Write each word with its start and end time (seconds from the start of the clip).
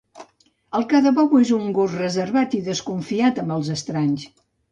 El 0.79 0.85
Ca 0.93 1.01
de 1.07 1.11
bou 1.17 1.35
és 1.41 1.51
un 1.57 1.67
gos 1.79 1.93
reservat 1.99 2.57
i 2.59 2.63
desconfiat 2.71 3.43
amb 3.45 3.57
els 3.59 3.73
estranys. 3.79 4.27